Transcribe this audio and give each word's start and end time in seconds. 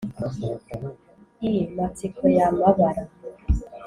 i 1.49 1.51
matsiko 1.75 2.23
ya 2.37 2.47
mabara, 2.59 3.03